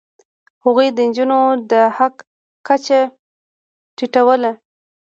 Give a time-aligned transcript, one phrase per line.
[0.63, 1.39] هغوی د نجونو
[1.71, 2.15] د حق
[2.67, 2.99] کچه
[3.97, 4.51] ټیټوله.